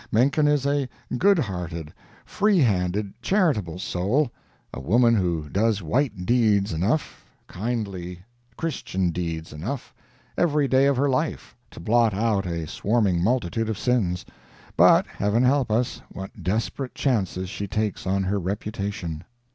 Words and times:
Menken 0.11 0.47
is 0.47 0.65
a 0.65 0.89
good 1.19 1.37
hearted, 1.37 1.93
free 2.25 2.57
handed, 2.57 3.13
charitable 3.21 3.77
soul—a 3.77 4.79
woman 4.79 5.13
who 5.15 5.47
does 5.47 5.83
white 5.83 6.25
deeds 6.25 6.73
enough, 6.73 7.23
kindly 7.45 8.23
Christian 8.57 9.11
deeds 9.11 9.53
enough, 9.53 9.93
every 10.35 10.67
day 10.67 10.87
of 10.87 10.97
her 10.97 11.07
life 11.07 11.55
to 11.69 11.79
blot 11.79 12.15
out 12.15 12.47
a 12.47 12.65
swarming 12.65 13.23
multitude 13.23 13.69
of 13.69 13.77
sins; 13.77 14.25
but, 14.75 15.05
Heaven 15.05 15.43
help 15.43 15.69
us, 15.69 16.01
what 16.09 16.41
desperate 16.41 16.95
chances 16.95 17.47
she 17.47 17.67
takes 17.67 18.07
on 18.07 18.23
her 18.23 18.39
reputation! 18.39 19.23